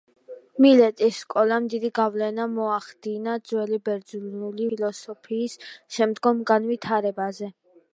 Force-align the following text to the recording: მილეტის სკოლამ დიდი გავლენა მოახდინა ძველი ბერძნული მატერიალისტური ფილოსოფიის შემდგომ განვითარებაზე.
მილეტის 0.63 1.19
სკოლამ 1.25 1.67
დიდი 1.73 1.91
გავლენა 1.99 2.47
მოახდინა 2.55 3.37
ძველი 3.51 3.81
ბერძნული 3.91 4.33
მატერიალისტური 4.33 4.75
ფილოსოფიის 4.77 5.59
შემდგომ 5.99 6.47
განვითარებაზე. 6.55 7.57